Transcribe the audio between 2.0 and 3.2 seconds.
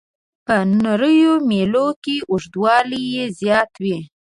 کې اوږدوالی